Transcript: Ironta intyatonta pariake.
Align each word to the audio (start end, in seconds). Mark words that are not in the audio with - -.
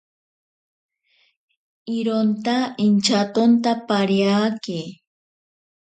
Ironta 1.97 2.55
intyatonta 2.85 3.71
pariake. 3.87 4.81